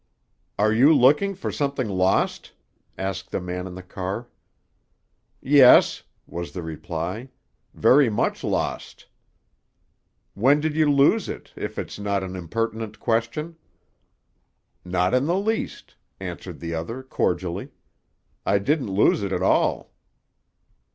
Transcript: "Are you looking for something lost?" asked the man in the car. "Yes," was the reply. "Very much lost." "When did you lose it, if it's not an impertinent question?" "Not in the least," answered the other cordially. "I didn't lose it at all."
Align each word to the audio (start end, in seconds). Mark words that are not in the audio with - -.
"Are 0.57 0.73
you 0.73 0.91
looking 0.91 1.35
for 1.35 1.51
something 1.51 1.87
lost?" 1.87 2.53
asked 2.97 3.29
the 3.29 3.39
man 3.39 3.67
in 3.67 3.75
the 3.75 3.83
car. 3.83 4.27
"Yes," 5.41 6.01
was 6.25 6.53
the 6.53 6.63
reply. 6.63 7.29
"Very 7.75 8.09
much 8.09 8.43
lost." 8.43 9.05
"When 10.33 10.59
did 10.59 10.75
you 10.75 10.89
lose 10.91 11.29
it, 11.29 11.53
if 11.55 11.77
it's 11.77 11.99
not 11.99 12.23
an 12.23 12.35
impertinent 12.35 12.99
question?" 12.99 13.57
"Not 14.83 15.13
in 15.13 15.27
the 15.27 15.37
least," 15.37 15.93
answered 16.19 16.61
the 16.61 16.73
other 16.73 17.03
cordially. 17.03 17.69
"I 18.43 18.57
didn't 18.57 18.89
lose 18.91 19.21
it 19.21 19.31
at 19.31 19.43
all." 19.43 19.93